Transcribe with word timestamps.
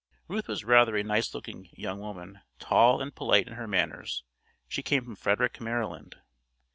Ruth 0.27 0.47
was 0.47 0.63
rather 0.63 0.97
a 0.97 1.03
nice 1.03 1.35
looking 1.35 1.69
young 1.73 1.99
woman, 1.99 2.41
tall, 2.57 3.03
and 3.03 3.13
polite 3.13 3.45
in 3.45 3.53
her 3.53 3.67
manners. 3.67 4.23
She 4.67 4.81
came 4.81 5.03
from 5.03 5.15
Frederick, 5.15 5.61
Maryland. 5.61 6.15